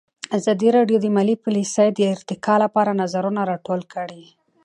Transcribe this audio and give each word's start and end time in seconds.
ازادي 0.37 0.69
راډیو 0.77 0.97
د 1.01 1.05
مالي 1.15 1.35
پالیسي 1.43 1.87
د 1.93 1.99
ارتقا 2.15 2.55
لپاره 2.63 2.97
نظرونه 3.01 3.41
راټول 3.51 3.81
کړي. 3.93 4.23